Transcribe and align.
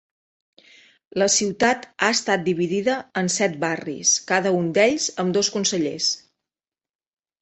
La 1.21 1.25
ciutat 1.33 1.83
ha 2.07 2.09
estat 2.15 2.43
dividida 2.47 2.95
en 3.23 3.29
set 3.35 3.59
barris, 3.67 4.15
cada 4.33 4.57
un 4.63 4.73
d'ells 4.79 5.07
amb 5.25 5.37
dos 5.41 5.53
consellers. 5.59 6.09